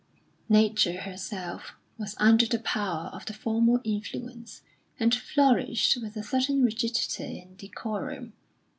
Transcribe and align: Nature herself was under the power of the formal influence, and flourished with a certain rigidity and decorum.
Nature 0.49 1.01
herself 1.01 1.75
was 1.95 2.15
under 2.17 2.47
the 2.47 2.57
power 2.57 3.09
of 3.13 3.23
the 3.27 3.33
formal 3.35 3.79
influence, 3.83 4.63
and 4.99 5.13
flourished 5.13 5.95
with 6.01 6.15
a 6.17 6.23
certain 6.23 6.63
rigidity 6.63 7.39
and 7.39 7.55
decorum. 7.55 8.33